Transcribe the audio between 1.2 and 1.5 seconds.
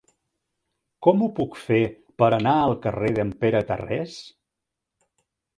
ho